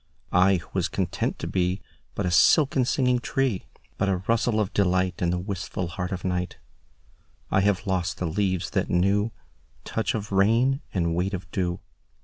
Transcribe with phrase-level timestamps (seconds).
[0.33, 1.79] I who was content to beBut
[2.25, 3.67] a silken singing tree,
[3.99, 8.87] But a rustle of delightIn the wistful heart of night,I have lost the leaves that
[8.89, 11.81] knewTouch of rain and weight of dew.